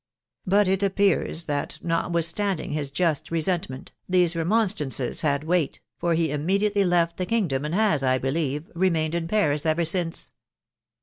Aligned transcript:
But 0.47 0.67
it 0.67 0.81
appears 0.81 1.43
that, 1.43 1.77
notwithstanding 1.83 2.73
bis 2.73 2.89
just 2.89 3.29
resentment, 3.29 3.93
these 4.09 4.35
remonstrances 4.35 5.21
had 5.21 5.43
weight; 5.43 5.79
for 5.99 6.15
he 6.15 6.31
immediately 6.31 6.83
left 6.83 7.17
the 7.17 7.25
kingdom, 7.27 7.65
and 7.65 7.75
has, 7.75 8.01
I 8.01 8.17
believe, 8.17 8.67
remained 8.73 9.13
in 9.13 9.27
Paris 9.27 9.63
ever 9.63 9.85
since. 9.85 10.31